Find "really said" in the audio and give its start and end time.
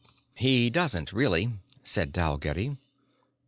1.13-2.11